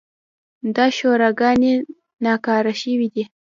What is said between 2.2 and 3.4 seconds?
ناکاره شوې دي.